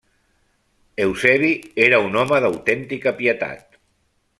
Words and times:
Eusebi 1.05 1.51
era 1.91 2.01
un 2.09 2.19
home 2.25 2.43
d'autèntica 2.47 3.17
pietat. 3.23 3.83